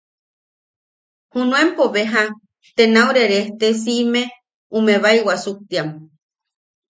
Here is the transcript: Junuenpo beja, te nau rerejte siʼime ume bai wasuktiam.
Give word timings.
Junuenpo 1.35 1.83
beja, 1.97 2.21
te 2.77 2.83
nau 2.93 3.05
rerejte 3.17 3.67
siʼime 3.83 4.21
ume 4.77 4.95
bai 5.03 5.17
wasuktiam. 5.27 5.89